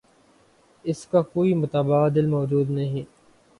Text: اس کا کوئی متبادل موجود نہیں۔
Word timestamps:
اس 0.85 1.05
کا 1.07 1.21
کوئی 1.23 1.53
متبادل 1.53 2.25
موجود 2.25 2.69
نہیں۔ 2.69 3.03